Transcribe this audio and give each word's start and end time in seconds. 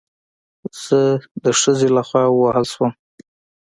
زه 0.83 0.99
د 1.43 1.45
خځې 1.59 1.87
له 1.95 2.01
خوا 2.07 2.23
ووهل 2.29 2.65
شوم 2.73 2.91